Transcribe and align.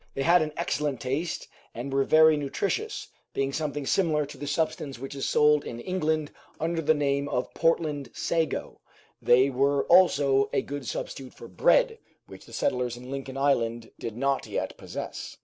They 0.15 0.23
had 0.23 0.41
an 0.41 0.51
excellent 0.57 0.99
taste, 0.99 1.47
and 1.75 1.93
were 1.93 2.03
very 2.03 2.35
nutritious, 2.35 3.09
being 3.35 3.53
something 3.53 3.85
similar 3.85 4.25
to 4.25 4.37
the 4.39 4.47
substance 4.47 4.97
which 4.97 5.13
is 5.13 5.29
sold 5.29 5.63
in 5.63 5.79
England 5.79 6.31
under 6.59 6.81
the 6.81 6.95
name 6.95 7.29
of 7.29 7.53
"Portland 7.53 8.09
sago"; 8.11 8.81
they 9.21 9.51
were 9.51 9.83
also 9.83 10.49
a 10.53 10.63
good 10.63 10.87
substitute 10.87 11.35
for 11.35 11.47
bread, 11.47 11.99
which 12.25 12.47
the 12.47 12.51
settlers 12.53 12.97
in 12.97 13.11
Lincoln 13.11 13.37
Island 13.37 13.91
did 13.99 14.17
not 14.17 14.47
yet 14.47 14.75
possess. 14.75 15.37